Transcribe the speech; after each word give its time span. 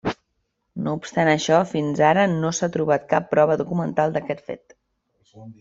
No 0.85 0.93
obstant 0.99 1.29
això, 1.33 1.59
fins 1.75 2.01
ara 2.09 2.25
no 2.33 2.53
s'ha 2.61 2.71
trobat 2.79 3.07
cap 3.15 3.31
prova 3.37 3.61
documental 3.63 4.17
d'aquest 4.17 4.45
fet. 4.49 4.79